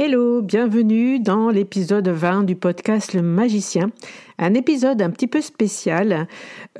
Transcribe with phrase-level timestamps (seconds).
[0.00, 3.90] Hello, bienvenue dans l'épisode 20 du podcast Le Magicien,
[4.38, 6.28] un épisode un petit peu spécial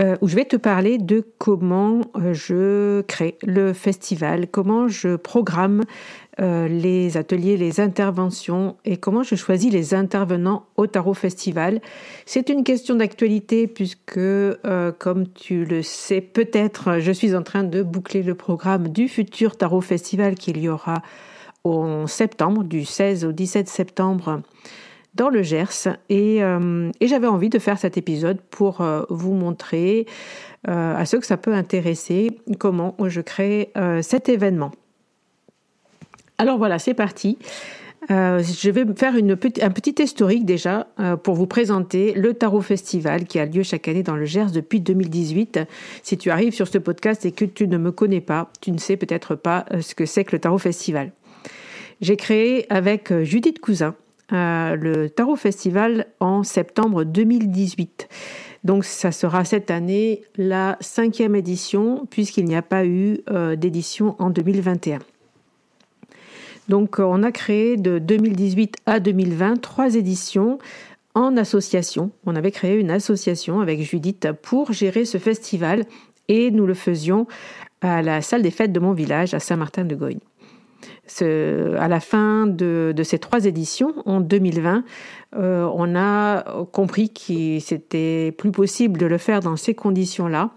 [0.00, 5.16] euh, où je vais te parler de comment euh, je crée le festival, comment je
[5.16, 5.82] programme
[6.40, 11.80] euh, les ateliers, les interventions et comment je choisis les intervenants au Tarot Festival.
[12.24, 14.20] C'est une question d'actualité puisque,
[14.98, 19.56] comme tu le sais peut-être, je suis en train de boucler le programme du futur
[19.56, 21.02] Tarot Festival qu'il y aura
[22.06, 24.42] septembre, du 16 au 17 septembre
[25.18, 25.88] dans le Gers.
[26.10, 30.06] Euh, et, j'avais envie de faire cet épisode pour euh, vous montrer
[30.68, 33.70] euh, à ceux que ça peut intéresser comment je crée
[34.02, 34.70] cet événement.
[36.38, 37.36] Alors voilà, c'est parti.
[38.08, 40.86] je vais faire un petit historique déjà
[41.22, 44.80] pour vous présenter le Tarot Festival qui a lieu chaque année dans le Gers depuis
[44.80, 45.60] 2018.
[46.02, 48.78] Si tu arrives sur ce podcast et que tu ne me connais pas, tu ne
[48.78, 51.12] sais peut-être pas ce que c'est que le Tarot Festival.
[52.00, 53.94] J'ai créé avec euh, Judith Cousin
[54.32, 58.09] euh, le Tarot Festival en septembre 2018.
[58.62, 64.14] Donc ça sera cette année la cinquième édition puisqu'il n'y a pas eu euh, d'édition
[64.20, 65.00] en 2021.
[66.69, 70.58] Donc on a créé de 2018 à 2020 trois éditions
[71.14, 72.12] en association.
[72.26, 75.84] On avait créé une association avec Judith pour gérer ce festival
[76.28, 77.26] et nous le faisions
[77.81, 79.41] à la salle des fêtes de mon village à
[81.20, 84.84] À la fin de, ces trois éditions, en 2020,
[85.36, 90.50] euh, on a compris que c'était plus possible de le faire dans ces conditions-là.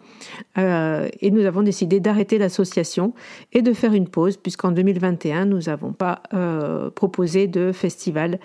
[0.58, 3.14] Euh, et nous avons décidé d'arrêter l'association
[3.54, 8.40] et de faire une pause, puisqu'en 2021, nous n'avons pas euh, proposé de festival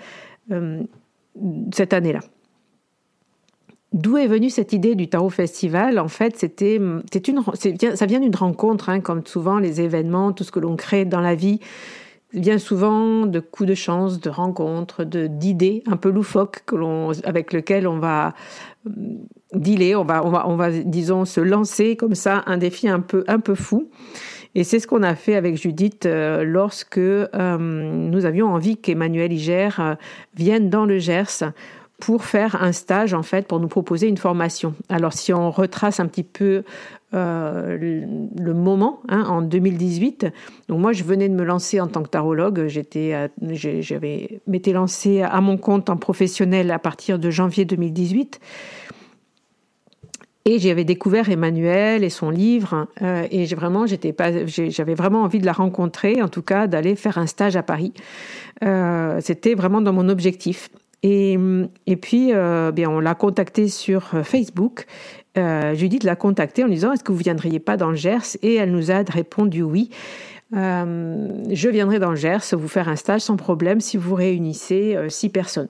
[1.73, 2.21] cette année-là.
[3.93, 5.99] D'où est venue cette idée du Tarot Festival?
[5.99, 6.81] En fait, c'était,
[7.95, 11.21] ça vient d'une rencontre, hein, comme souvent les événements, tout ce que l'on crée dans
[11.21, 11.61] la vie,
[12.33, 17.53] vient souvent de coups de chance, de rencontres, de d'idées un peu loufoques que avec
[17.53, 18.35] lesquelles on va
[18.87, 18.91] euh,
[19.55, 20.05] dealer, on
[20.57, 23.89] va, disons, se lancer comme ça un défi un peu, un peu fou.
[24.55, 29.33] Et c'est ce qu'on a fait avec Judith euh, lorsque euh, nous avions envie qu'Emmanuel
[29.33, 29.69] Iger
[30.35, 31.45] vienne dans le Gers
[31.99, 34.75] pour faire un stage en fait pour nous proposer une formation.
[34.89, 36.63] Alors si on retrace un petit peu
[37.15, 40.27] euh, le, moment hein, en 2018,
[40.69, 45.23] donc moi je venais de me lancer en tant que tarologue, j'étais j'avais m'étais lancé
[45.23, 48.41] à mon compte en professionnel à partir de janvier 2018.
[50.49, 55.41] Et j'avais découvert Emmanuel et son livre, euh, et vraiment, j'étais pas, j'avais vraiment envie
[55.41, 57.93] de la rencontrer, en tout cas d'aller faire un stage à Paris.
[58.63, 60.71] Euh, c'était vraiment dans mon objectif.
[61.09, 64.87] Et, puis, euh, bien, on l'a contactée sur Facebook.
[65.75, 68.39] Judith l'a contactée en disant Est-ce que vous viendriez pas dans le Gers?
[68.43, 69.91] Et elle nous a répondu oui.
[70.53, 75.29] je viendrai dans le Gers vous faire un stage sans problème si vous réunissez six
[75.29, 75.69] personnes.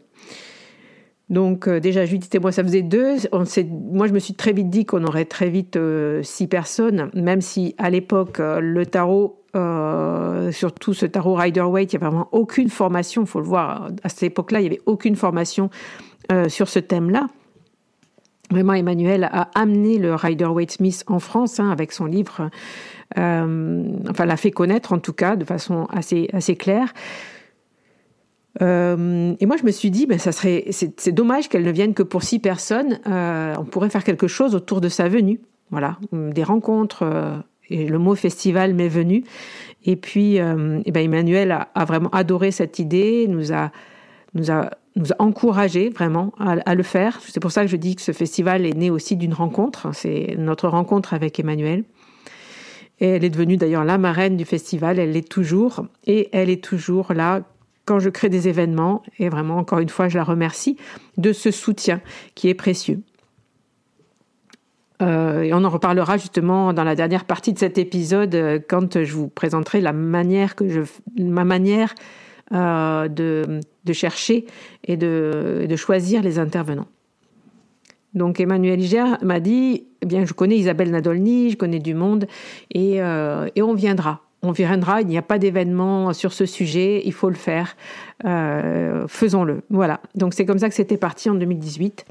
[1.28, 3.17] Donc euh, déjà Judith et moi ça faisait deux.
[3.32, 7.40] Moi je me suis très vite dit qu'on aurait très vite euh, six personnes, même
[7.40, 9.43] si à l'époque euh, le tarot,
[10.52, 13.23] surtout ce tarot Rider Waite, il n'y avait vraiment aucune formation.
[13.23, 13.88] Il faut le voir.
[14.05, 15.70] À cette époque-là, il n'y avait aucune formation
[16.49, 17.26] sur ce thème-là.
[18.50, 22.50] Vraiment, Emmanuel a amené le Rider Waite Smith en France hein, avec son livre.
[23.17, 26.93] enfin, l'a fait connaître en tout cas de façon assez assez claire.
[28.62, 31.94] Euh, et moi, je me suis dit, ben, ça serait, c'est dommage qu'elle ne vienne
[31.94, 32.99] que pour six personnes.
[33.06, 35.41] Euh, on pourrait faire quelque chose autour de sa venue.
[35.70, 37.03] Voilà, des rencontres.
[37.03, 37.37] Euh,
[37.69, 39.25] et le mot festival m'est venu.
[39.85, 40.41] Et puis, et
[40.93, 43.73] ben, Emmanuel a, a, vraiment adoré cette idée, nous a,
[44.35, 47.19] nous a, nous a encouragé vraiment à, à le faire.
[47.23, 49.88] C'est pour ça que je dis que ce festival est né aussi d'une rencontre.
[49.94, 51.82] C'est notre rencontre avec Emmanuel.
[53.00, 56.64] Et elle est devenue d'ailleurs la marraine du festival, elle l'est toujours, et elle est
[56.64, 57.43] toujours là
[57.87, 59.03] quand je crée des événements.
[59.19, 60.77] Et vraiment, encore une fois, je la remercie
[61.17, 62.03] de ce soutien
[62.35, 63.00] qui est précieux.
[65.03, 69.05] Euh, et on en reparlera justement dans la dernière partie de cet épisode euh, quand
[69.05, 69.93] je vous présenterai ma
[71.44, 71.94] manière
[72.53, 74.47] euh, de, chercher
[74.85, 76.88] et de, choisir les intervenants.
[78.15, 82.27] Donc Emmanuel Iger m'a dit, eh bien je connais Isabelle Nadolny, je connais du monde
[82.71, 87.29] et on viendra on viendra, il n'y a pas d'événement sur ce sujet, il faut
[87.29, 87.77] le faire,
[88.25, 89.63] euh, faisons-le.
[89.71, 92.05] Voilà, donc c'est comme ça que c'était parti en 2018.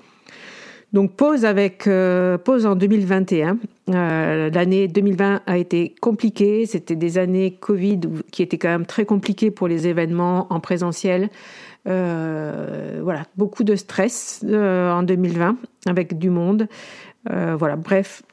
[0.91, 3.57] Donc pause avec euh, pause en 2021.
[3.89, 6.65] Euh, l'année 2020 a été compliquée.
[6.65, 8.01] C'était des années Covid
[8.31, 11.29] qui étaient quand même très compliquées pour les événements en présentiel.
[11.85, 16.67] voilà, beaucoup de stress en 2020 avec du monde.
[17.29, 18.23] voilà, bref,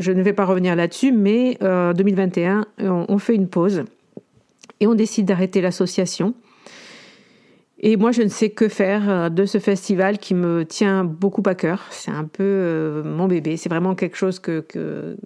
[0.00, 3.84] je ne vais pas revenir là-dessus, mais en 2021, on, fait une pause
[4.80, 6.34] et on décide d'arrêter l'association.
[7.82, 11.42] Et moi, je ne sais que faire euh, de ce festival qui me tient beaucoup
[11.46, 11.86] à cœur.
[11.90, 13.56] C'est un peu euh, mon bébé.
[13.56, 15.16] C'est vraiment quelque chose que, que,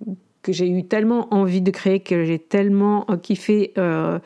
[0.47, 4.21] j'ai eu tellement envie de créer, que j'ai tellement euh, kiffé euh,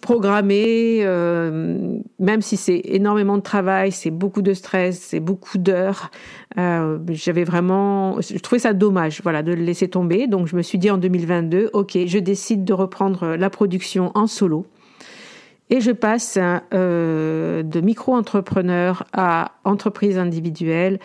[0.00, 6.10] programmer, euh, même si c'est énormément de travail, c'est beaucoup de stress, c'est beaucoup d'heures.
[6.58, 10.26] Euh, j'avais vraiment, je trouvais ça dommage, voilà, de le laisser tomber.
[10.26, 14.26] Donc je me suis dit en 2022, ok, je décide de reprendre la production en
[14.26, 14.66] solo.
[15.72, 20.98] Et je passe de micro-entrepreneur à entreprise individuelle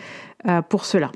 [0.68, 1.12] pour cela.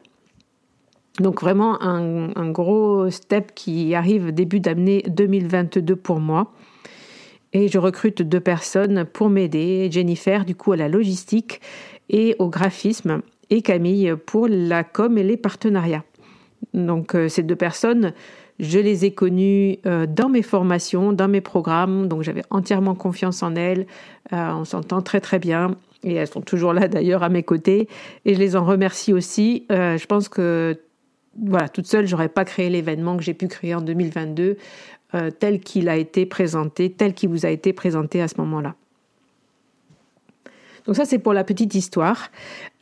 [1.18, 6.52] Donc vraiment un, un, gros step qui arrive début d'année 2022 pour moi.
[7.52, 9.88] Et je recrute deux personnes pour m'aider.
[9.90, 11.60] Jennifer, du coup, à la logistique
[12.08, 16.04] et au graphisme, et Camille pour la com et les partenariats.
[16.74, 18.12] Donc, euh, ces deux personnes,
[18.58, 22.06] je les ai connues euh, dans mes formations, dans mes programmes.
[22.06, 23.86] Donc, j'avais entièrement confiance en elles.
[24.32, 25.76] Euh, on s'entend très, très bien.
[26.04, 27.88] Et elles sont toujours là, d'ailleurs, à mes côtés.
[28.24, 29.66] Et je les en remercie aussi.
[29.68, 30.78] je pense que
[31.38, 34.56] voilà, toute seule, j'aurais pas créé l'événement que j'ai pu créer en 2022
[35.14, 38.74] euh, tel qu'il a été présenté, tel qu'il vous a été présenté à ce moment-là.
[40.86, 42.30] Donc ça, c'est pour la petite histoire.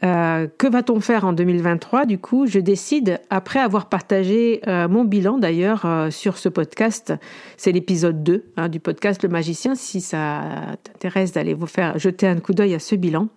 [0.04, 5.04] Euh, que va-t-on faire en 2023 Du coup, je décide, après avoir partagé euh, mon
[5.04, 7.12] bilan d'ailleurs sur ce podcast,
[7.56, 12.26] c'est l'épisode 2 hein, du podcast Le Magicien, si ça t'intéresse d'aller vous faire jeter
[12.28, 13.28] un coup d'œil à ce bilan.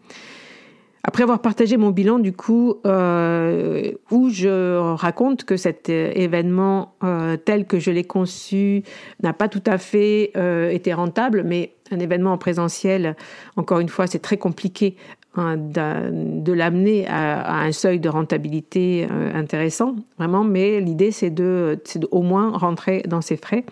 [1.03, 7.37] Après avoir partagé mon bilan, du coup, euh, où je raconte que cet événement euh,
[7.37, 8.83] tel que je l'ai conçu
[9.23, 13.15] n'a pas tout à fait euh, été rentable, mais un événement en présentiel,
[13.55, 14.95] encore une fois, c'est très compliqué
[15.35, 21.81] hein, de, l'amener à, un seuil de rentabilité intéressant, vraiment, mais l'idée c'est de,
[22.11, 23.65] au moins rentrer dans ses frais.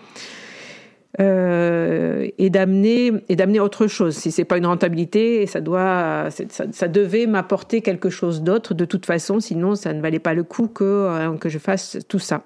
[1.20, 4.16] Euh, et d'amener et d'amener autre chose.
[4.16, 9.06] Si c'est pas une rentabilité, ça doit, ça, devait m'apporter quelque chose d'autre de toute
[9.06, 9.42] façon.
[9.42, 12.44] Sinon, ça ne valait pas le coup que euh, que je fasse tout ça.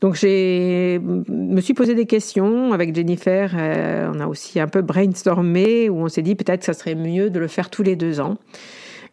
[0.00, 3.52] Donc j'ai me suis posé des questions avec Jennifer.
[3.56, 6.96] Euh, on a aussi un peu brainstormé où on s'est dit peut-être que ça serait
[6.96, 8.36] mieux de le faire tous les deux ans.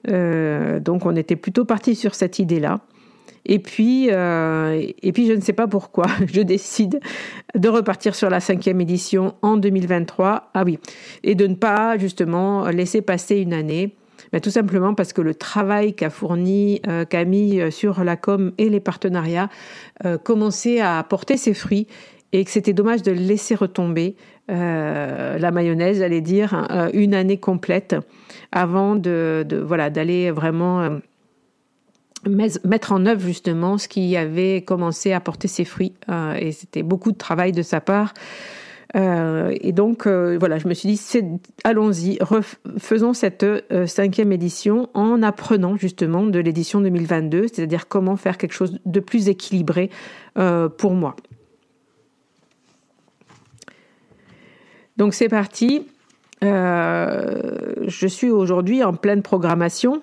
[0.08, 2.80] donc on était plutôt parti sur cette idée-là.
[3.52, 7.02] Et puis, euh, et puis, je ne sais pas pourquoi, je décide
[7.54, 10.52] de repartir sur la cinquième édition en 2023.
[10.54, 10.80] Ah oui,
[11.24, 13.94] et de ne pas justement laisser passer une année.
[14.32, 18.80] ben, Tout simplement parce que le travail qu'a fourni Camille sur la com et les
[18.80, 19.50] partenariats
[20.24, 21.88] commençait à porter ses fruits
[22.32, 24.16] et que c'était dommage de laisser retomber
[24.48, 27.98] la mayonnaise, j'allais dire, une année complète
[28.54, 31.00] avant de, de voilà d'aller vraiment
[32.28, 35.94] mettre en œuvre justement ce qui avait commencé à porter ses fruits.
[36.10, 38.14] Euh, et c'était beaucoup de travail de sa part.
[38.96, 41.02] Euh, et donc, euh, voilà, je me suis dit,
[41.64, 42.20] allons-y,
[42.78, 43.46] faisons cette
[43.88, 49.30] cinquième édition en apprenant justement de l'édition 2022, c'est-à-dire comment faire quelque chose de plus
[49.30, 49.90] équilibré
[50.36, 51.16] pour moi.
[54.98, 55.88] Donc, c'est parti.
[56.42, 60.02] je suis aujourd'hui en pleine programmation.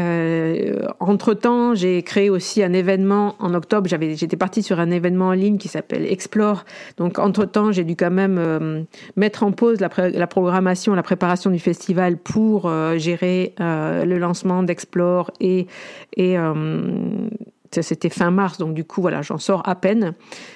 [0.00, 3.88] Euh, entre-temps, j'ai créé aussi un événement en octobre.
[3.88, 6.64] J'étais partie sur un événement en ligne qui s'appelle Explore.
[6.96, 8.82] Donc, entre-temps, j'ai dû quand même euh,
[9.16, 9.88] mettre en pause la,
[10.26, 15.66] programmation, la préparation du festival pour euh, gérer le lancement d'Explore et,
[17.80, 20.14] c'était fin mars, donc du coup, voilà, j'en sors à peine.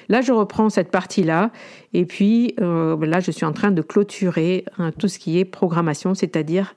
[0.08, 1.50] Là, je reprends cette partie-là,
[1.92, 6.14] et puis là, je suis en train de clôturer hein, tout ce qui est programmation,
[6.14, 6.74] c'est-à-dire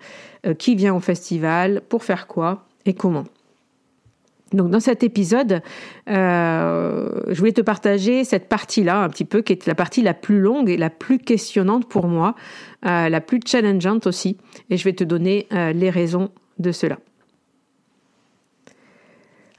[0.58, 3.26] qui vient au festival, pour faire quoi et comment.
[4.54, 5.62] Donc dans cet épisode,
[6.10, 10.14] euh, je voulais te partager cette partie-là un petit peu, qui est la partie la
[10.14, 12.36] plus longue et la plus questionnante pour moi,
[12.86, 14.38] euh, la plus challengeante aussi,
[14.70, 16.98] et je vais te donner les raisons de cela.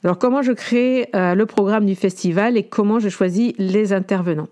[0.04, 4.48] Alors comment je crée le programme du festival et comment je choisis les intervenants?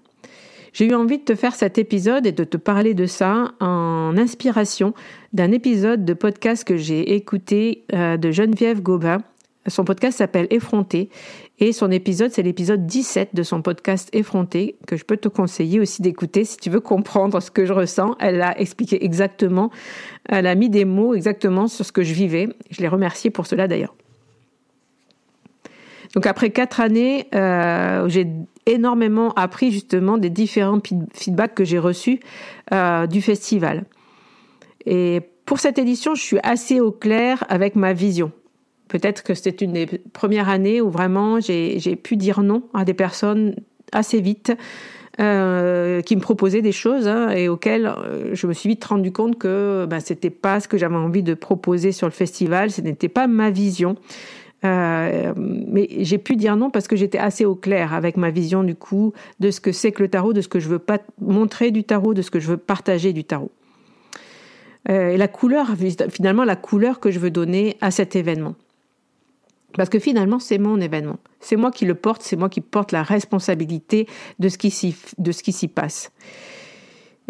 [0.72, 4.14] J'ai eu envie de te faire cet épisode et de te parler de ça en
[4.16, 4.94] inspiration
[5.32, 9.22] d'un épisode de podcast que j'ai écouté euh, de Geneviève Gobin.
[9.66, 11.10] Son podcast s'appelle Effronté
[11.58, 15.78] et son épisode, c'est l'épisode 17 de son podcast Effronté que je peux te conseiller
[15.78, 18.16] aussi d'écouter si tu veux comprendre ce que je ressens.
[18.18, 19.70] Elle a expliqué exactement,
[20.26, 22.48] elle a mis des mots exactement sur ce que je vivais.
[22.70, 23.94] Je l'ai remerciée pour cela d'ailleurs.
[26.14, 28.26] Donc après quatre années, euh, j'ai
[28.66, 30.80] énormément appris justement des différents
[31.14, 32.20] feedbacks que j'ai reçus
[32.72, 33.84] euh, du festival.
[34.86, 38.32] Et pour cette édition, je suis assez au clair avec ma vision.
[38.88, 42.94] Peut-être que c'était une des premières années où vraiment j'ai pu dire non à des
[42.94, 43.54] personnes
[43.92, 44.52] assez vite.
[45.18, 47.92] Euh, qui me proposaient des choses hein, et auxquelles
[48.32, 51.34] je me suis vite rendu compte que ben, c'était pas ce que j'avais envie de
[51.34, 53.96] proposer sur le festival, ce n'était pas ma vision.
[54.64, 58.62] Euh, mais j'ai pu dire non parce que j'étais assez au clair avec ma vision
[58.62, 60.98] du coup de ce que c'est que le tarot, de ce que je veux pas
[61.20, 63.50] montrer du tarot, de ce que je veux partager du tarot.
[64.88, 65.68] Euh, et la couleur,
[66.10, 68.54] finalement, la couleur que je veux donner à cet événement.
[69.76, 71.18] Parce que finalement, c'est mon événement.
[71.38, 74.06] C'est moi qui le porte, c'est moi qui porte la responsabilité
[74.38, 76.10] de ce qui s'y passe.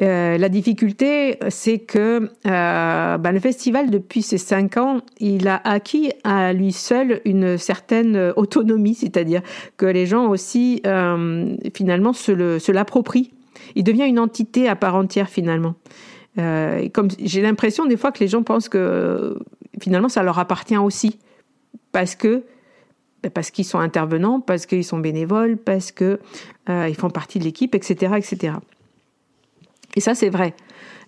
[0.01, 5.61] Euh, la difficulté, c'est que euh, ben, le festival, depuis ses cinq ans, il a
[5.65, 9.43] acquis à lui seul une certaine autonomie, c'est-à-dire
[9.77, 13.31] que les gens aussi, euh, finalement, se l'approprient.
[13.75, 15.75] Il devient une entité à part entière, finalement.
[16.37, 19.39] comme j'ai l'impression des fois que les gens pensent que
[19.81, 21.19] finalement ça leur appartient aussi,
[21.93, 22.45] parce que
[23.23, 26.19] ben, parce qu'ils sont intervenants, parce qu'ils sont bénévoles, parce qu'ils
[26.69, 28.55] ils font partie de l'équipe, etc., etc.
[29.97, 30.55] Et ça, c'est vrai.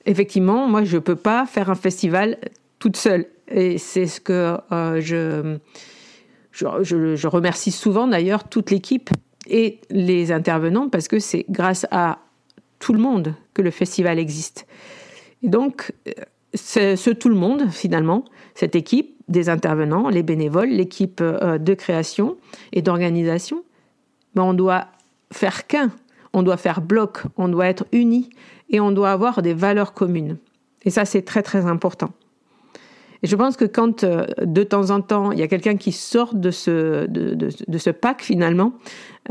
[0.07, 2.39] Effectivement, moi, je ne peux pas faire un festival
[2.79, 3.27] toute seule.
[3.49, 5.59] Et c'est ce que euh, je,
[6.51, 9.11] je, je, remercie souvent d'ailleurs toute l'équipe
[9.47, 12.19] et les intervenants parce que c'est grâce à
[12.79, 14.67] tout le monde que le festival existe.
[15.43, 15.93] Et donc,
[16.55, 18.25] c'est ce tout le monde, finalement,
[18.55, 22.37] cette équipe, des intervenants, les bénévoles, l'équipe euh, de création
[22.73, 23.65] et d'organisation,
[24.35, 24.89] ben on doit
[25.33, 25.91] faire qu'un,
[26.33, 28.31] on doit faire bloc, on doit être unis
[28.73, 30.39] et on doit avoir des valeurs communes.
[30.85, 32.11] Et ça, c'est très très important.
[33.23, 35.93] Et je pense que quand euh, de temps en temps il y a quelqu'un qui
[35.93, 38.73] sort de ce, de, de, ce pack finalement,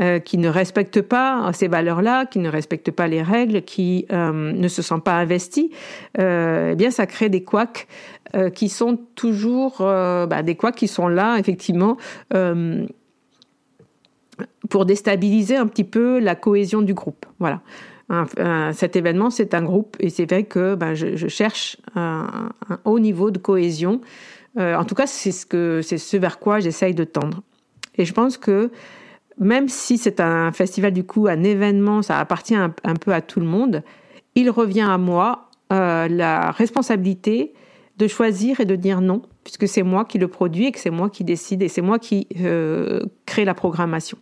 [0.00, 4.52] euh, qui ne respecte pas ces valeurs-là, qui ne respecte pas les règles, qui euh,
[4.52, 5.70] ne se sent pas investi,
[6.18, 7.86] eh bien ça crée des couacs
[8.54, 11.98] qui sont toujours bah, des couacs qui sont là effectivement
[14.70, 17.26] pour déstabiliser un petit peu la cohésion du groupe.
[17.38, 17.60] Voilà
[18.72, 22.50] cet événement, c'est un groupe et c'est vrai que ben, je, cherche un,
[22.84, 24.00] haut niveau de cohésion.
[24.58, 27.42] Euh, en tout cas, c'est ce, que, c'est ce vers quoi j'essaye de tendre.
[27.96, 28.70] Et je pense que
[29.38, 33.40] même si c'est un festival, du coup, un événement, ça appartient un, peu à tout
[33.40, 33.82] le monde,
[34.34, 37.54] il revient à moi euh, la responsabilité
[37.98, 40.90] de choisir et de dire non, puisque c'est moi qui le produis et que c'est
[40.90, 44.18] moi qui décide et c'est moi qui euh, crée la programmation.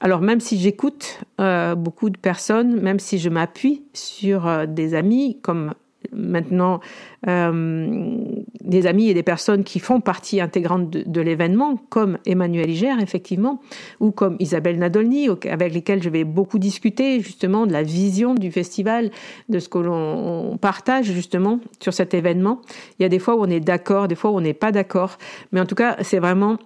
[0.00, 4.94] Alors même si j'écoute euh, beaucoup de personnes, même si je m'appuie sur euh, des
[4.94, 5.74] amis comme
[6.12, 6.80] maintenant
[7.28, 8.16] euh,
[8.62, 13.60] des amis et des personnes qui font partie intégrante de, l'événement, comme Emmanuel Iger, effectivement,
[14.00, 18.50] ou comme Isabelle Nadolny, avec lesquelles je vais beaucoup discuter justement de la vision du
[18.50, 19.10] festival,
[19.48, 22.60] de ce que l'on partage justement sur cet événement.
[22.98, 24.72] Il y a des fois où on est d'accord, des fois où on n'est pas
[24.72, 25.18] d'accord,
[25.52, 26.56] mais en tout cas, c'est vraiment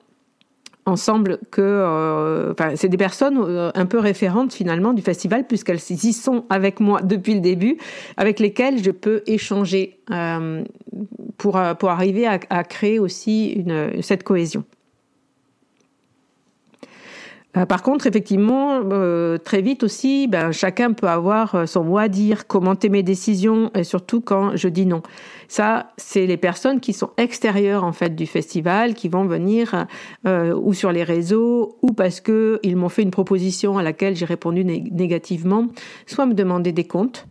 [0.86, 6.12] ensemble que euh, c'est des personnes euh, un peu référentes finalement du festival puisqu'elles y
[6.12, 7.78] sont avec moi depuis le début,
[8.16, 10.64] avec lesquelles je peux échanger euh,
[11.38, 14.64] pour, pour arriver à, à créer aussi une, cette cohésion.
[17.56, 21.98] Euh, par contre, effectivement, euh, très vite aussi, ben, chacun peut avoir euh, son mot
[21.98, 25.02] à dire, commenter mes décisions, et surtout quand je dis non.
[25.46, 29.86] Ça, c'est les personnes qui sont extérieures en fait du festival, qui vont venir
[30.24, 34.24] ou sur les réseaux, ou parce que ils m'ont fait une proposition à laquelle j'ai
[34.24, 35.68] répondu négativement,
[36.06, 37.26] soit me demander des comptes.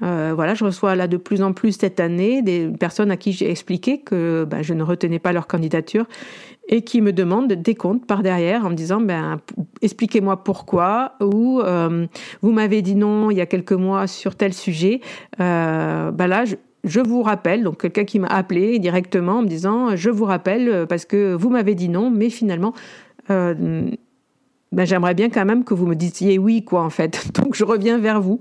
[0.00, 3.50] voilà, je reçois là de plus en plus cette année des personnes à qui j'ai
[3.50, 6.06] expliqué que ben, je ne retenais pas leur candidature
[6.68, 9.40] et qui me demandent des comptes par derrière en me disant ben
[9.82, 12.06] expliquez-moi pourquoi ou euh,
[12.42, 15.00] vous m'avez dit non il y a quelques mois sur tel sujet.
[15.40, 16.44] Euh, ben là
[16.84, 20.68] je, vous rappelle donc quelqu'un qui m'a appelé directement en me disant je vous rappelle
[20.68, 22.72] euh, parce que vous m'avez dit non mais finalement
[23.30, 23.90] euh,
[24.72, 27.30] ben, j'aimerais bien quand même que vous me disiez oui quoi en fait.
[27.34, 28.40] Donc je reviens vers vous.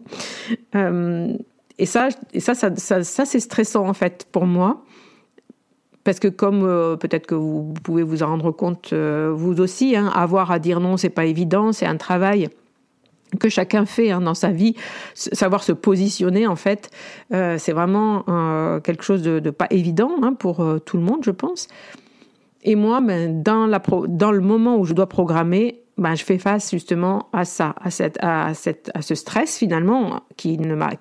[0.75, 1.34] Euh,
[1.77, 4.85] et ça et ça ça, ça, ça c'est stressant en fait pour moi
[6.06, 9.98] parce que comme euh, peut-être que vous pouvez vous en rendre compte euh, vous aussi,
[9.98, 12.48] hein, avoir à dire non, c'est pas évident, c'est un travail
[13.40, 14.76] que chacun fait hein, dans sa vie,
[15.16, 16.92] savoir se positionner en fait,
[17.34, 18.24] euh, c'est vraiment
[18.82, 21.68] quelque chose de, pas évident hein, pour tout le monde, je pense.
[22.64, 27.28] Et moi, ben, dans, le moment où je dois programmer, ben, je fais face justement
[27.34, 30.58] à ça, à, cette, à, cette, à ce stress finalement qui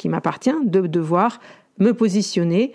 [0.08, 1.40] m'appartient de devoir
[1.78, 2.72] me positionner,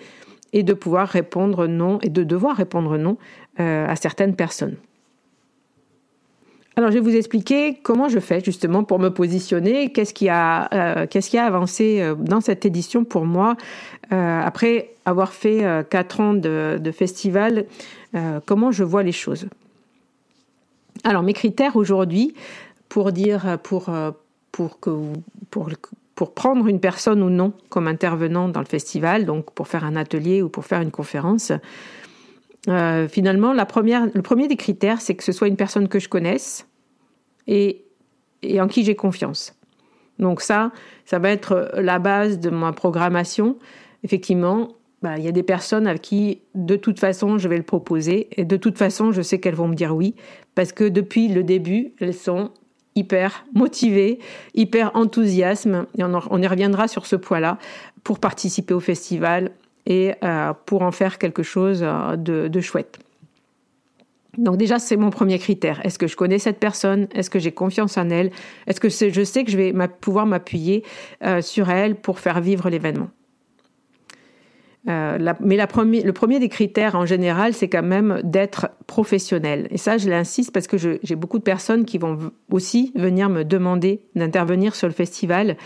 [0.53, 3.17] et de pouvoir répondre non et de devoir répondre non
[3.59, 4.75] euh, à certaines personnes.
[6.75, 10.69] Alors, je vais vous expliquer comment je fais justement pour me positionner, qu'est-ce qui a,
[10.73, 13.57] euh, qu'est-ce qui a avancé euh, dans cette édition pour moi
[14.11, 17.65] après avoir fait quatre ans de, festival,
[18.47, 19.45] comment je vois les choses?
[21.03, 22.33] Alors, mes critères aujourd'hui
[22.87, 23.91] pour dire, pour,
[24.51, 24.89] pour que
[25.51, 25.69] pour
[26.19, 29.95] pour prendre une personne ou non comme intervenant dans le festival, donc pour faire un
[29.95, 31.53] atelier ou pour faire une conférence.
[32.67, 36.67] Euh, finalement, le premier des critères, c'est que ce soit une personne que je connaisse
[37.47, 37.85] et,
[38.41, 39.55] et en qui j'ai confiance.
[40.19, 40.73] Donc ça,
[41.05, 43.55] ça va être la base de ma programmation.
[44.03, 47.63] Effectivement, bah, il y a des personnes à qui, de toute façon, je vais le
[47.63, 48.27] proposer.
[48.35, 50.15] Et de toute façon, je sais qu'elles vont me dire oui.
[50.53, 52.51] Parce que depuis le début, elles sont
[52.95, 54.19] hyper motivé,
[54.55, 57.57] hyper enthousiasme, on, y reviendra sur ce point-là,
[58.03, 59.51] pour participer au festival
[59.85, 62.99] et euh, pour en faire quelque chose euh, de, chouette.
[64.37, 65.83] Donc déjà, c'est mon premier critère.
[65.85, 67.07] Est-ce que je connais cette personne?
[67.13, 68.31] Est-ce que j'ai confiance en elle?
[68.67, 70.83] Est-ce que je sais que je vais pouvoir m'appuyer
[71.23, 73.09] euh, sur elle pour faire vivre l'événement?
[74.87, 79.67] Euh, mais le premier des critères en général, c'est quand même d'être professionnel.
[79.71, 83.43] Et ça, je l'insiste parce que j'ai beaucoup de personnes qui vont aussi venir me
[83.43, 85.57] demander d'intervenir sur le festival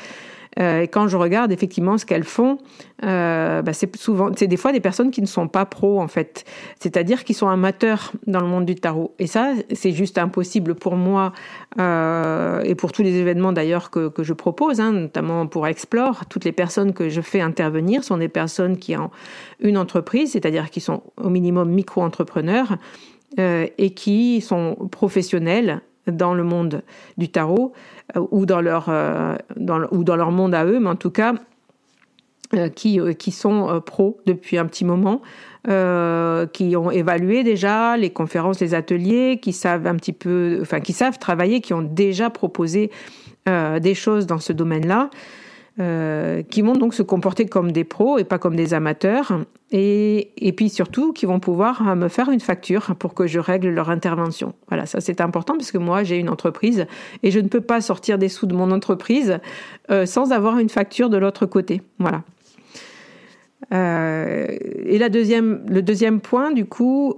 [0.59, 2.57] euh, et quand je regarde effectivement ce qu'elles font,
[3.03, 6.07] euh, bah, c'est souvent, c'est des fois des personnes qui ne sont pas pros en
[6.07, 6.45] fait,
[6.79, 9.13] c'est-à-dire qui sont amateurs dans le monde du tarot.
[9.19, 11.33] Et ça, c'est juste impossible pour moi
[11.79, 16.25] euh, et pour tous les événements d'ailleurs que, que je propose, hein, notamment pour Explore.
[16.29, 19.09] Toutes les personnes que je fais intervenir sont des personnes qui ont
[19.59, 22.77] une entreprise, c'est-à-dire qui sont au minimum micro-entrepreneurs
[23.39, 26.81] euh, et qui sont professionnels dans le monde
[27.17, 27.73] du tarot
[28.15, 31.11] euh, ou dans leur euh, dans, ou dans leur monde à eux, mais en tout
[31.11, 31.33] cas
[32.53, 35.21] euh, qui, qui sont pros depuis un petit moment,
[35.65, 40.93] qui ont évalué déjà les conférences, les ateliers, qui savent un petit peu, enfin qui
[40.93, 42.91] savent travailler, qui ont déjà proposé
[43.47, 45.09] des choses dans ce domaine-là.
[45.79, 49.39] Euh, qui vont donc se comporter comme des pros et pas comme des amateurs,
[49.71, 53.39] et, et puis surtout qui vont pouvoir euh, me faire une facture pour que je
[53.39, 54.53] règle leur intervention.
[54.67, 56.85] Voilà, ça c'est important parce que moi j'ai une entreprise
[57.23, 59.39] et je ne peux pas sortir des sous de mon entreprise
[59.89, 61.81] euh, sans avoir une facture de l'autre côté.
[61.97, 62.21] Voilà.
[63.71, 67.15] Et la deuxième, le deuxième point, du coup,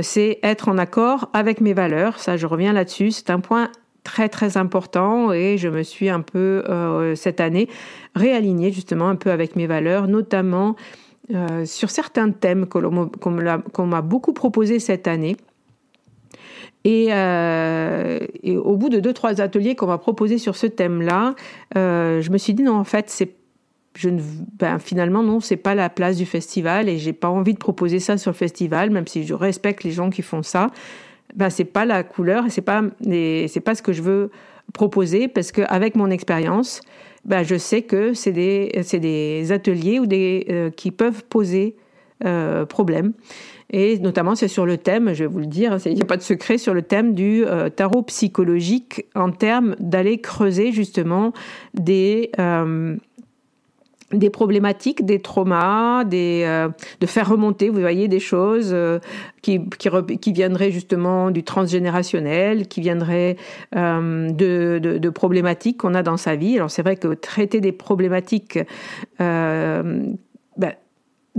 [0.00, 2.18] c'est être en accord avec mes valeurs.
[2.18, 3.10] Ça, je reviens là-dessus.
[3.10, 3.68] C'est un point
[4.04, 7.68] très très important et je me suis un peu euh, cette année
[8.14, 10.76] réalignée justement un peu avec mes valeurs, notamment
[11.32, 15.36] euh, sur certains thèmes qu'on m'a beaucoup proposé cette année.
[16.84, 21.36] Et, euh, et, au bout de deux trois ateliers qu'on m'a proposé sur ce thème-là,
[21.74, 23.36] je me suis dit non en fait c'est
[23.96, 24.20] je ne,
[24.58, 28.00] ben, finalement non, c'est pas la place du festival et j'ai pas envie de proposer
[28.00, 30.68] ça sur le festival, même si je respecte les gens qui font ça.
[31.34, 34.30] Ben c'est pas la couleur et c'est pas c'est pas ce que je veux
[34.72, 36.80] proposer parce qu'avec mon expérience,
[37.24, 41.76] ben je sais que c'est des c'est des ateliers ou des euh, qui peuvent poser
[42.24, 43.14] euh, problème.
[43.70, 46.18] Et notamment, c'est sur le thème, je vais vous le dire, il n'y a pas
[46.18, 51.32] de secret sur le thème du euh, tarot psychologique en termes d'aller creuser justement
[51.74, 52.96] des euh,
[54.12, 56.68] des problématiques, des traumas, euh,
[57.00, 58.98] de faire remonter, vous voyez, des choses euh,
[59.42, 63.36] qui, qui, viendraient justement du transgénérationnel, qui viendraient
[63.76, 66.56] euh, de, de, problématiques qu'on a dans sa vie.
[66.56, 68.58] Alors c'est vrai que traiter des problématiques
[69.18, 70.16] ben,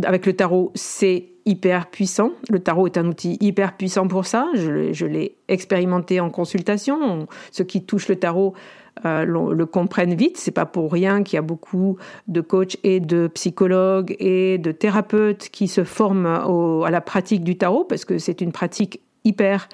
[0.03, 2.31] avec le tarot, c'est hyper puissant.
[2.49, 4.47] Le tarot est un outil hyper puissant pour ça.
[4.55, 7.27] Je, l'ai expérimenté en consultation.
[7.51, 8.53] Ceux qui touchent le tarot
[9.05, 10.37] euh, le, comprennent vite.
[10.37, 14.71] C'est pas pour rien qu'il y a beaucoup de coachs et de psychologues et de
[14.71, 19.67] thérapeutes qui se forment à la pratique du tarot parce que c'est une pratique hyper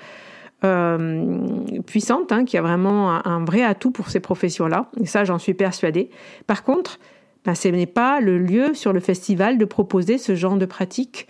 [0.66, 1.38] euh,
[1.86, 4.90] puissante, hein, qui a vraiment un, vrai atout pour ces professions-là.
[5.00, 6.10] Et ça, j'en suis persuadée.
[6.48, 7.00] Par contre,
[7.46, 11.28] ben, ce n'est pas le lieu sur le festival de proposer ce genre de pratique.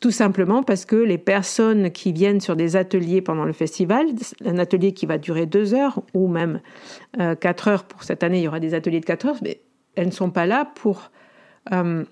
[0.00, 4.06] Tout simplement parce que les personnes qui viennent sur des ateliers pendant le festival,
[4.46, 6.60] un atelier qui va durer deux heures ou même
[7.20, 9.60] euh, quatre heures, pour cette année il y aura des ateliers de quatre heures, mais
[9.96, 11.10] elles ne sont pas là pour...
[11.72, 12.04] Euh,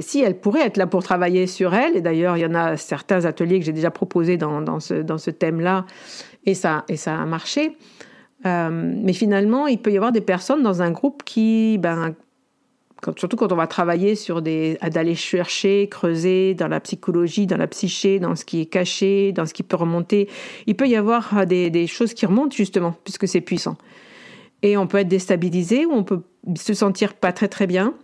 [0.00, 2.76] si, elles pourraient être là pour travailler sur elles, et d'ailleurs il y en a
[2.76, 5.84] certains ateliers que j'ai déjà proposés dans, dans ce, dans ce thème-là,
[6.46, 7.76] et ça, et ça a marché.
[8.46, 12.14] Euh, mais finalement, il peut y avoir des personnes dans un groupe qui, ben,
[13.16, 17.66] surtout quand on va travailler sur des, d'aller chercher, creuser dans la psychologie, dans la
[17.66, 20.28] psyché, dans ce qui est caché, dans ce qui peut remonter.
[20.66, 23.76] Il peut y avoir euh, des, choses qui remontent justement, puisque c'est puissant.
[24.62, 26.20] Et on peut être déstabilisé ou on peut
[26.56, 27.94] se sentir pas très très bien.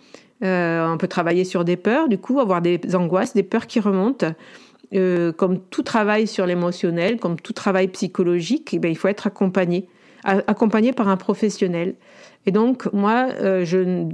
[0.43, 3.79] Euh, on peut travailler sur des peurs, du coup, avoir des angoisses, des peurs qui
[3.79, 4.27] remontent.
[4.95, 9.27] Euh, comme tout travail sur l'émotionnel, comme tout travail psychologique, eh bien, il faut être
[9.27, 9.87] accompagné,
[10.25, 11.95] accompagné par un professionnel.
[12.47, 13.29] Et donc, moi,
[13.65, 14.09] je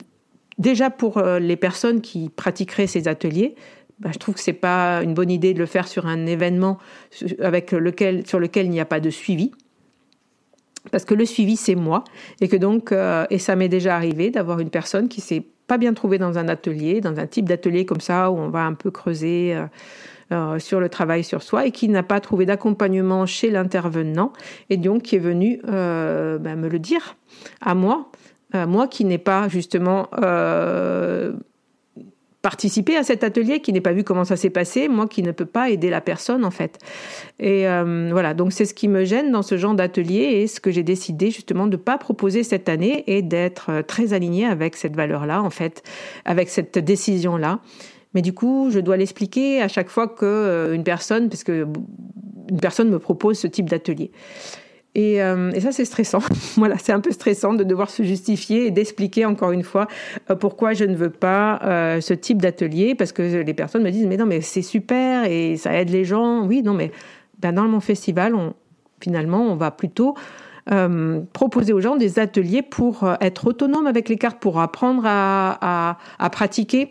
[0.58, 3.54] déjà pour euh, les personnes qui pratiqueraient ces ateliers,
[3.98, 6.78] bah, je trouve que c'est pas une bonne idée de le faire sur un événement
[7.10, 9.52] sur lequel il n'y a pas de suivi.
[10.90, 12.04] Parce que le suivi, c'est moi.
[12.40, 15.78] Et que donc, euh, et ça m'est déjà arrivé d'avoir une personne qui s'est pas
[15.78, 18.74] bien trouvée dans un atelier, dans un type d'atelier comme ça, où on va un
[18.74, 19.56] peu creuser
[20.30, 24.34] euh, sur le travail sur soi, et qui n'a pas trouvé d'accompagnement chez l'intervenant,
[24.68, 27.16] et donc qui est venu bah, me le dire
[27.62, 28.10] à moi,
[28.54, 31.32] euh, moi qui n'ai pas justement euh,
[32.42, 35.32] participé à cet atelier, qui n'ai pas vu comment ça s'est passé, moi qui ne
[35.32, 36.78] peux pas aider la personne en fait.
[37.40, 40.60] Et euh, voilà, donc c'est ce qui me gêne dans ce genre d'atelier et ce
[40.60, 44.76] que j'ai décidé justement de ne pas proposer cette année et d'être très aligné avec
[44.76, 45.82] cette valeur-là en fait,
[46.24, 47.60] avec cette décision-là.
[48.14, 51.66] Mais du coup, je dois l'expliquer à chaque fois que une personne, parce que
[52.48, 54.12] une personne me propose ce type d'atelier.
[54.96, 56.20] Euh, et, ça, c'est stressant.
[56.56, 59.88] voilà, c'est un peu stressant de devoir se justifier et d'expliquer encore une fois
[60.30, 63.90] euh, pourquoi je ne veux pas euh, ce type d'atelier, parce que les personnes me
[63.90, 66.46] disent mais non, mais c'est super et ça aide les gens.
[66.46, 66.92] Oui, non, mais
[67.40, 68.34] ben, dans mon festival,
[69.00, 70.14] finalement, on va plutôt
[71.34, 76.30] proposer aux gens des ateliers pour être autonome avec les cartes, pour apprendre à, à
[76.30, 76.88] pratiquer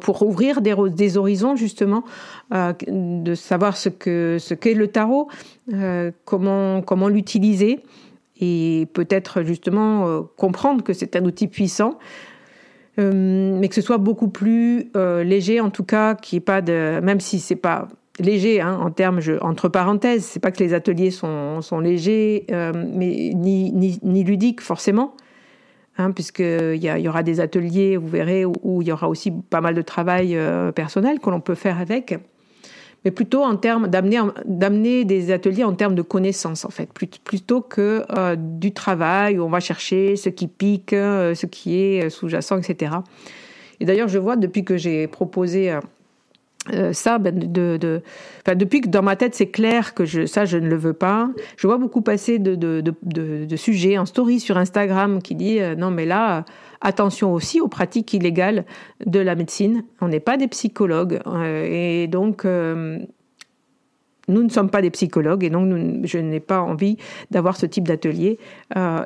[0.00, 2.04] pour ouvrir des, horizons justement,
[2.52, 5.28] euh, de savoir ce que qu'est le tarot,
[5.72, 7.80] euh, comment comment l'utiliser
[8.40, 11.98] et peut-être justement euh, comprendre que c'est un outil puissant,
[12.98, 17.00] euh, mais que ce soit beaucoup plus léger en tout cas, qui est pas de
[17.02, 21.10] même si c'est pas léger hein, en termes entre parenthèses, c'est pas que les ateliers
[21.10, 25.14] sont légers, mais ni ni ludiques forcément.
[25.98, 29.74] Hein, puisqu'il y, aura des ateliers, vous verrez, où, il y aura aussi pas mal
[29.74, 32.18] de travail euh, personnel que l'on peut faire avec,
[33.04, 38.04] mais plutôt en termes d'amener des ateliers en termes de connaissances en fait, plutôt que
[38.16, 42.56] euh, du travail où on va chercher ce qui pique, euh, ce qui est sous-jacent,
[42.56, 42.96] etc.
[43.78, 45.76] Et d'ailleurs, je vois depuis que j'ai proposé
[46.70, 48.02] euh, ça, ben, de,
[48.46, 51.28] depuis que dans ma tête c'est clair que je, ça je ne le veux pas,
[51.56, 56.06] je vois beaucoup passer de sujets en story sur Instagram qui dit euh, non mais
[56.06, 56.44] là
[56.80, 58.64] attention aussi aux pratiques illégales
[59.04, 59.82] de la médecine.
[60.00, 65.50] On n'est pas des psychologues euh, et donc nous ne sommes pas des psychologues et
[65.50, 65.68] donc
[66.04, 66.96] je n'ai pas envie
[67.32, 68.38] d'avoir ce type d'atelier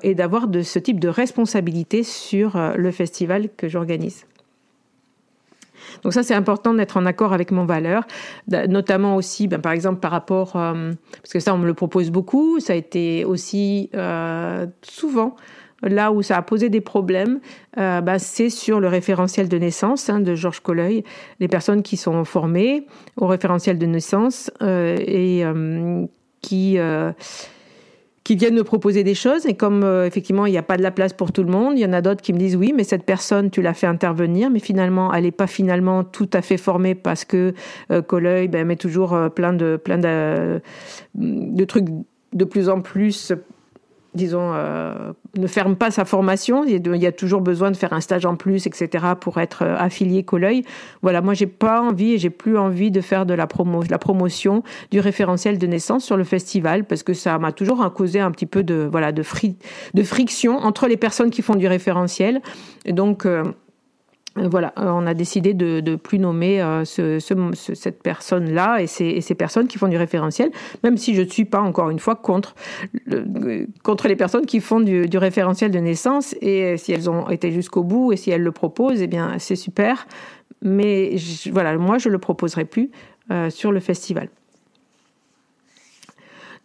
[0.02, 4.26] et d'avoir de ce type de responsabilité sur le festival que j'organise.
[6.02, 8.04] Donc ça, c'est important d'être en accord avec mon valeur,
[8.68, 12.10] notamment aussi, ben, par exemple, par rapport, euh, parce que ça, on me le propose
[12.10, 15.36] beaucoup, ça a été aussi euh, souvent
[15.82, 17.38] là où ça a posé des problèmes,
[17.76, 21.04] bah, c'est sur le référentiel de naissance hein, de Georges Colleuil.
[21.38, 22.86] Les personnes qui sont formées
[23.18, 25.44] au référentiel de naissance et
[26.40, 26.78] qui
[28.26, 29.46] qui viennent me proposer des choses.
[29.46, 31.78] Et comme euh, effectivement, il n'y a pas de la place pour tout le monde,
[31.78, 33.86] il y en a d'autres qui me disent oui, mais cette personne, tu l'as fait
[33.86, 37.54] intervenir, mais finalement, elle n'est pas finalement tout à fait formée parce que
[37.92, 38.02] euh,
[38.48, 41.86] ben, met toujours euh, plein de, plein de trucs
[42.32, 43.32] de plus en plus
[44.16, 46.64] disons, euh, ne ferme pas sa formation.
[46.64, 49.76] Il y a toujours besoin de faire un stage en plus, etc., pour être euh,
[49.78, 50.64] affilié Colleuil.
[51.02, 53.98] Voilà, moi, j'ai pas envie et j'ai plus envie de faire de la, promo, la
[53.98, 58.30] promotion du référentiel de naissance sur le festival parce que ça m'a toujours causé un
[58.30, 59.22] petit peu de, voilà, de,
[59.94, 62.40] de friction entre les personnes qui font du référentiel.
[62.84, 63.44] Et donc, euh,
[64.36, 69.66] voilà, euh, on a décidé de ne plus nommer euh, cette personne-là et ces, personnes
[69.66, 70.50] qui font du référentiel,
[70.82, 72.54] même si je ne suis pas, encore une fois, contre,
[73.82, 76.34] contre les personnes qui font du, référentiel de naissance.
[76.40, 79.56] Et si elles ont été jusqu'au bout et si elles le proposent, eh bien, c'est
[79.56, 80.06] super.
[80.62, 81.16] Mais
[81.50, 82.90] voilà, moi, je le proposerai plus
[83.50, 84.28] sur le festival.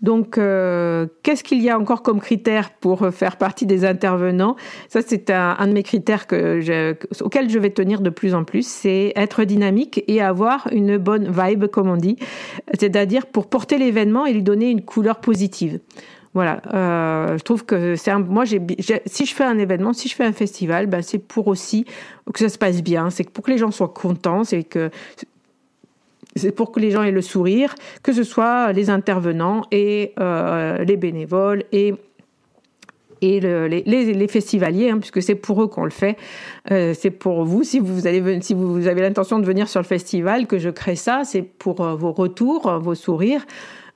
[0.01, 4.55] Donc, euh, qu'est-ce qu'il y a encore comme critère pour faire partie des intervenants?
[4.89, 8.43] Ça, c'est un, de mes critères que je, auxquels je vais tenir de plus en
[8.43, 12.17] plus, c'est être dynamique et avoir une bonne vibe, comme on dit,
[12.79, 15.79] c'est-à-dire pour porter l'événement et lui donner une couleur positive.
[16.33, 18.61] Voilà, euh, je trouve que c'est moi j'ai
[19.05, 21.85] si je fais un événement, si je fais un festival, ben c'est pour aussi
[22.33, 24.91] que ça se passe bien, c'est pour que les gens soient contents, c'est que
[26.35, 30.83] c'est pour que les gens aient le sourire, que ce soit les intervenants et euh,
[30.83, 31.93] les bénévoles et
[33.23, 36.17] et les, festivaliers, hein, puisque c'est pour eux qu'on le fait.
[36.71, 40.57] Euh, c'est pour vous, si vous, vous avez l'intention de venir sur le festival, que
[40.57, 41.21] je crée ça.
[41.23, 43.45] C'est pour euh, vos retours, vos sourires.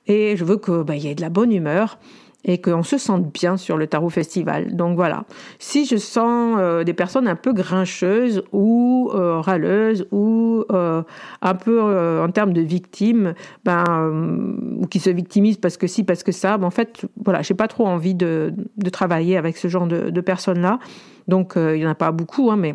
[0.06, 1.98] Et je veux qu'il bah, y ait de la bonne humeur
[2.46, 4.76] et qu'on se sente bien sur le Tarot Festival.
[4.76, 5.24] Donc voilà,
[5.58, 11.02] si je sens euh, des personnes un peu grincheuses ou euh, râleuses ou euh,
[11.42, 13.84] un peu en termes de victimes, ben,
[14.80, 17.54] ou qui se victimisent parce que si, parce que ça, ben, en fait, voilà, j'ai
[17.54, 20.78] pas trop envie de, de, travailler avec ce genre de, personnes-là.
[21.26, 22.74] Donc il y en a pas beaucoup, hein, mais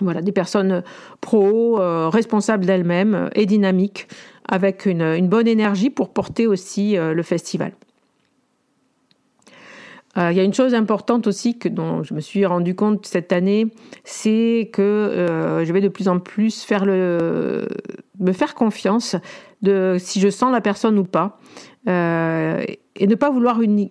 [0.00, 0.82] voilà, des personnes
[1.20, 1.78] pro,
[2.10, 4.08] responsables d'elles-mêmes et dynamiques,
[4.48, 7.72] avec une, bonne énergie pour porter aussi le festival.
[10.18, 13.06] Euh, il y a une chose importante aussi que dont je me suis rendu compte
[13.06, 13.68] cette année,
[14.04, 17.66] c'est que euh, je vais de plus en plus faire le,
[18.18, 19.16] me faire confiance
[19.62, 21.38] de si je sens la personne ou pas,
[21.88, 22.62] euh,
[22.96, 23.88] et ne pas vouloir une.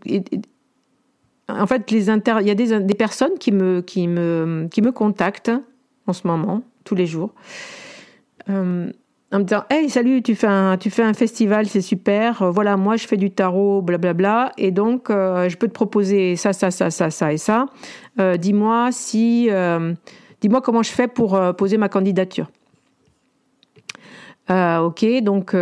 [1.50, 4.82] en fait, les inter, il y a des, des personnes qui me, qui me, qui
[4.84, 5.52] me contactent
[6.06, 7.34] en ce moment, tous les jours
[9.32, 12.42] en me disant Hey, salut, tu fais un, tu fais un festival, c'est super.
[12.42, 14.52] Euh, voilà, moi, je fais du tarot, blablabla.
[14.58, 17.68] Et donc, euh, je peux te proposer ça, ça, ça, ça, ça et ça.
[18.20, 19.50] Euh, dis-moi si.
[20.42, 22.50] dis-moi comment je fais pour poser ma candidature.
[24.50, 25.54] ok, donc.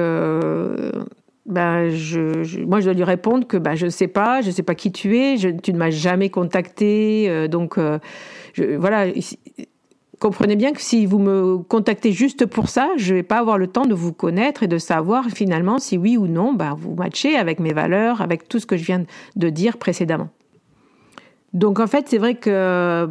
[1.45, 4.51] ben, je, moi, je dois lui répondre que ben, je ne sais pas, je ne
[4.51, 7.79] sais pas qui tu es, tu ne m'as jamais contacté, donc
[8.53, 9.07] je, voilà
[10.19, 13.57] comprenez bien que si vous me contactez juste pour ça, je ne vais pas avoir
[13.57, 16.93] le temps de vous connaître et de savoir finalement si oui ou non ben, vous
[16.95, 19.03] matchez avec mes valeurs, avec tout ce que je viens
[19.35, 20.29] de dire précédemment.
[21.53, 23.09] Donc en fait, c'est vrai que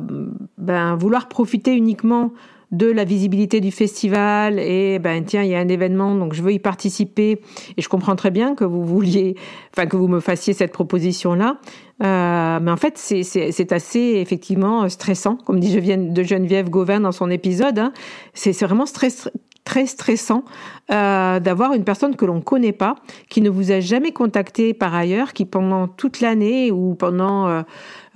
[0.58, 2.32] ben, vouloir profiter uniquement
[2.70, 6.42] de la visibilité du festival et ben tiens il y a un événement donc je
[6.42, 7.40] veux y participer
[7.76, 9.36] et je comprends très bien que vous vouliez
[9.72, 11.58] enfin que vous me fassiez cette proposition là
[12.02, 17.28] euh, mais en fait, c'est assez effectivement stressant, comme dit de Geneviève Gauvin dans son
[17.28, 17.78] épisode.
[17.78, 17.92] Hein.
[18.34, 19.28] C'est vraiment stress,
[19.68, 20.44] très stressant
[20.90, 22.94] euh, d'avoir une personne que l'on ne connaît pas,
[23.28, 27.62] qui ne vous a jamais contacté par ailleurs, qui pendant toute l'année ou pendant euh,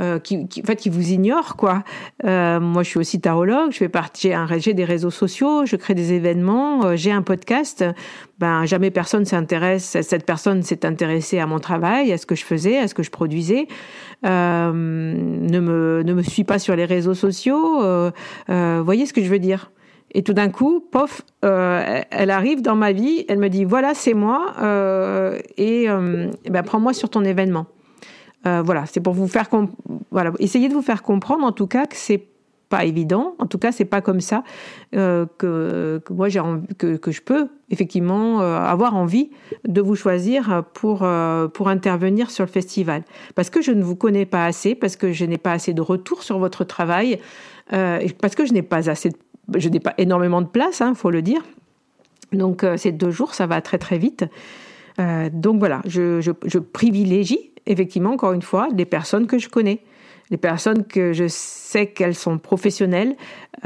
[0.00, 1.84] euh, qui, en fait, qui vous ignore, quoi.
[2.24, 6.14] Moi, je suis aussi tarologue, je fais partie, j'ai, des réseaux sociaux, je crée des
[6.14, 7.84] événements, j'ai un podcast.
[8.38, 12.44] Ben, jamais personne s'intéresse, cette personne s'est intéressée à mon travail, à ce que je
[12.44, 13.68] faisais, à ce que je produisais.
[14.24, 17.82] Ne me ne me suit pas sur les réseaux sociaux.
[18.48, 19.70] voyez ce que je veux dire?
[20.14, 23.94] Et tout d'un coup, pof, euh, elle arrive dans ma vie, elle me dit voilà,
[23.94, 27.66] c'est moi, euh, et, euh, ben, prends-moi sur ton événement.
[28.44, 29.48] Voilà, c'est pour vous faire
[30.10, 32.26] voilà, essayez de vous faire comprendre en tout cas que c'est
[32.68, 33.36] pas évident.
[33.38, 34.42] En tout cas, c'est pas comme ça
[34.90, 39.30] que, moi que, je peux effectivement avoir envie
[39.68, 41.06] de vous choisir pour
[41.54, 43.04] pour intervenir sur le festival
[43.36, 45.80] parce que je ne vous connais pas assez, parce que je n'ai pas assez de
[45.80, 47.20] retour sur votre travail,
[47.70, 49.12] parce que je n'ai pas assez,
[49.56, 51.42] je n'ai pas énormément de place, il hein, faut le dire.
[52.32, 54.24] Donc ces deux jours, ça va très très vite.
[54.98, 59.80] donc voilà, je, privilégie effectivement, encore une fois, des personnes que je connais.
[60.30, 63.16] des personnes que je sais qu'elles sont professionnelles,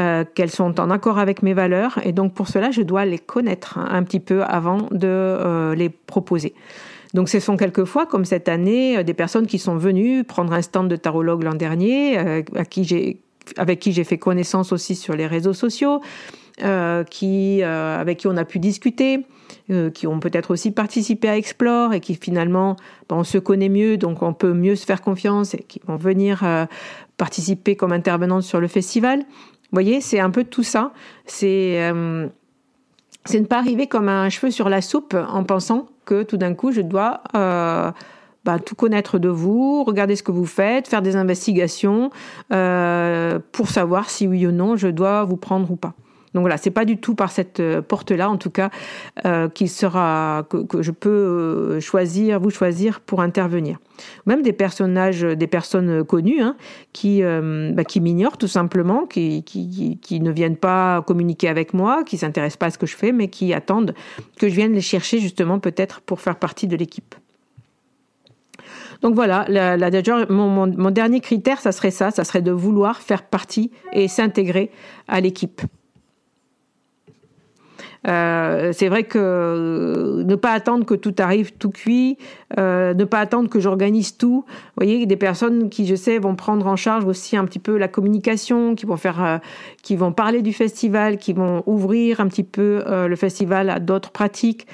[0.00, 3.20] euh, qu'elles sont en accord avec mes valeurs, et donc pour cela, je dois les
[3.20, 6.54] connaître un petit peu avant de euh, les proposer.
[7.14, 10.88] Donc ce sont quelquefois, comme cette année, des personnes qui sont venues prendre un stand
[10.88, 13.20] de tarologue l'an dernier, à qui j'ai
[13.56, 16.00] avec qui j'ai fait connaissance aussi sur les réseaux sociaux,
[16.62, 19.26] euh, qui, euh, avec qui on a pu discuter,
[19.70, 22.76] euh, qui ont peut-être aussi participé à Explore et qui finalement,
[23.08, 25.96] ben, on se connaît mieux, donc on peut mieux se faire confiance et qui vont
[25.96, 26.44] venir
[27.18, 29.18] participer comme intervenante sur le festival.
[29.18, 30.92] Vous voyez, c'est un peu tout ça.
[31.26, 32.30] C'est ne
[33.46, 36.80] pas arriver comme un cheveu sur la soupe en pensant que tout d'un coup je
[36.80, 37.22] dois
[38.46, 42.10] bah, tout connaître de vous, regarder ce que vous faites, faire des investigations
[42.52, 45.94] euh, pour savoir si oui ou non je dois vous prendre ou pas.
[46.32, 48.70] Donc voilà, c'est pas du tout par cette euh, porte-là, en tout cas,
[49.24, 53.78] euh, qu'il sera que, je peux choisir, vous choisir pour intervenir.
[54.26, 56.54] Même des personnages, des personnes connues, hein,
[56.92, 62.04] qui bah, qui m'ignorent tout simplement, qui, qui, qui ne viennent pas communiquer avec moi,
[62.04, 63.94] qui s'intéressent pas à ce que je fais, mais qui attendent
[64.38, 67.16] que je vienne les chercher justement peut-être pour faire partie de l'équipe.
[69.02, 69.46] Donc voilà,
[70.28, 74.70] mon, dernier critère, ça serait ça, ça serait de vouloir faire partie et s'intégrer
[75.08, 75.62] à l'équipe.
[78.06, 82.18] Euh, c'est vrai que euh, ne pas attendre que tout arrive tout cuit,
[82.58, 84.44] euh, ne pas attendre que j'organise tout.
[84.46, 87.76] Vous voyez, des personnes qui, je sais, vont prendre en charge aussi un petit peu
[87.76, 88.96] la communication, qui vont
[89.82, 94.10] qui vont parler du festival, qui vont ouvrir un petit peu le festival à d'autres
[94.10, 94.66] pratiques.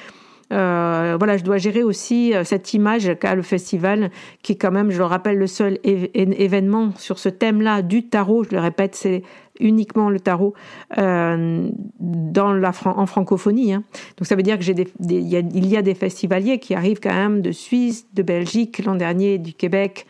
[0.52, 4.10] Euh, voilà, je dois gérer aussi euh, cette image qu'a le festival,
[4.42, 8.44] qui est quand même, je le rappelle, le seul événement sur ce thème-là du tarot.
[8.44, 9.22] Je le répète, c'est
[9.60, 10.54] uniquement le tarot
[10.98, 11.68] euh,
[12.00, 13.72] dans la en francophonie.
[13.72, 13.82] Hein.
[14.18, 17.14] Donc ça veut dire que j'ai des, il, y a, des festivaliers qui arrivent quand
[17.14, 20.06] même de Suisse, de Belgique, l'an dernier du Québec.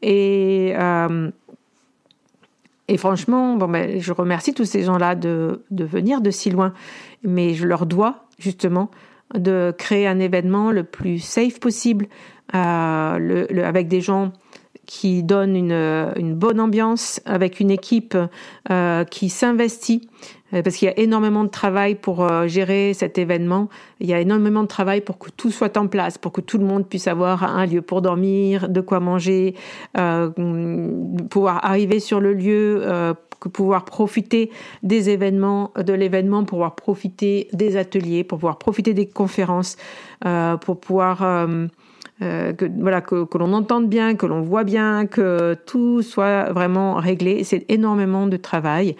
[0.00, 0.74] Et,
[2.88, 6.74] et franchement, bon, ben, je remercie tous ces gens-là de, de venir de si loin.
[7.22, 8.90] Mais je leur dois justement
[9.32, 12.06] de créer un événement le plus safe possible,
[12.54, 14.32] euh, avec des gens
[14.86, 18.16] qui donnent une, bonne ambiance, avec une équipe
[18.70, 20.08] euh, qui s'investit,
[20.62, 23.68] parce qu'il y a énormément de travail pour euh, gérer cet événement.
[24.00, 26.58] Il y a énormément de travail pour que tout soit en place, pour que tout
[26.58, 29.54] le monde puisse avoir un lieu pour dormir, de quoi manger,
[29.96, 30.30] euh,
[31.30, 33.14] pouvoir arriver sur le lieu, euh,
[33.48, 34.50] pouvoir profiter
[34.82, 39.76] des événements, de l'événement, pouvoir profiter des ateliers, pour pouvoir profiter des conférences,
[40.24, 41.66] euh, pour pouvoir euh,
[42.22, 46.52] euh, que voilà que, que l'on entende bien, que l'on voit bien, que tout soit
[46.52, 47.44] vraiment réglé.
[47.44, 48.96] C'est énormément de travail.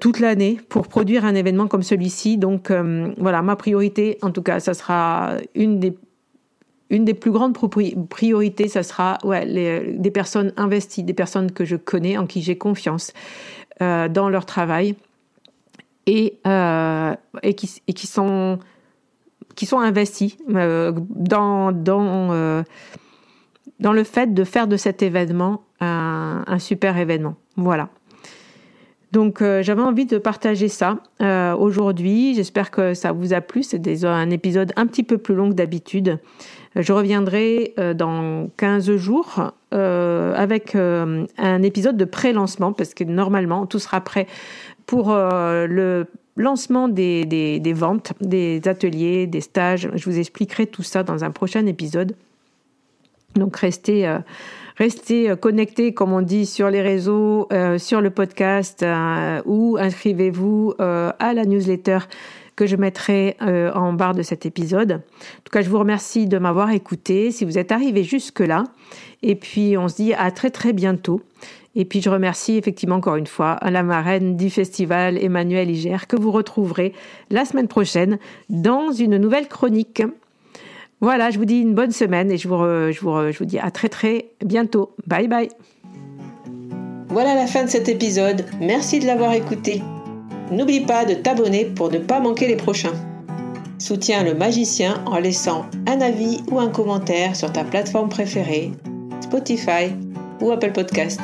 [0.00, 2.36] Toute l'année pour produire un événement comme celui-ci.
[2.36, 2.72] Donc
[3.18, 7.56] voilà, ma priorité, en tout cas, ça sera une des plus grandes
[8.08, 13.12] priorités, ça sera des personnes investies, des personnes que je connais, en qui j'ai confiance
[13.80, 14.96] euh, dans leur travail
[16.08, 17.14] et, euh,
[17.54, 18.58] qui, sont,
[19.54, 21.72] qui euh, dans,
[22.32, 22.62] euh,
[23.78, 27.36] le fait de faire de cet événement un super événement.
[27.56, 27.90] Voilà.
[29.12, 32.34] Donc euh, j'avais envie de partager ça euh, aujourd'hui.
[32.34, 33.62] J'espère que ça vous a plu.
[33.62, 36.18] C'est un épisode un petit peu plus long que d'habitude.
[36.76, 43.78] Je reviendrai euh, dans 15 jours avec un épisode de pré-lancement parce que normalement tout
[43.78, 44.26] sera prêt
[44.86, 49.90] pour le lancement des, ventes, des ateliers, des stages.
[49.94, 52.16] Je vous expliquerai tout ça dans un prochain épisode.
[53.34, 54.10] Donc restez
[54.78, 59.76] Restez euh, connectés, comme on dit, sur les réseaux, euh, sur le podcast euh, ou
[59.78, 61.98] inscrivez-vous à la newsletter
[62.54, 64.92] que je mettrai en barre de cet épisode.
[64.92, 67.30] En tout cas, je vous remercie de m'avoir écouté.
[67.30, 68.64] Si vous êtes arrivé jusque-là,
[69.22, 71.20] et puis on se dit à très très bientôt.
[71.76, 76.16] Et puis je remercie effectivement encore une fois la marraine du festival Emmanuel Iger que
[76.16, 76.92] vous retrouverez
[77.30, 80.02] la semaine prochaine dans une nouvelle chronique.
[81.00, 83.58] Voilà, je vous dis une bonne semaine et je vous, je vous, je vous dis
[83.58, 84.94] à très très bientôt.
[85.06, 85.48] Bye bye.
[87.08, 88.44] Voilà la fin de cet épisode.
[88.60, 89.82] Merci de l'avoir écouté.
[90.50, 92.94] N'oublie pas de t'abonner pour ne pas manquer les prochains.
[93.78, 98.72] Soutiens le magicien en laissant un avis ou un commentaire sur ta plateforme préférée,
[99.20, 99.94] Spotify
[100.40, 101.20] ou Apple Podcast.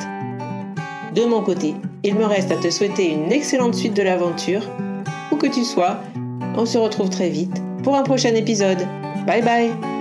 [1.15, 4.61] De mon côté, il me reste à te souhaiter une excellente suite de l'aventure.
[5.31, 5.97] Où que tu sois,
[6.55, 8.87] on se retrouve très vite pour un prochain épisode.
[9.25, 9.94] Bye bye